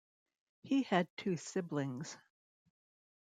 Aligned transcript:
He 0.63 0.81
had 0.81 1.07
two 1.15 1.37
siblings. 1.37 2.17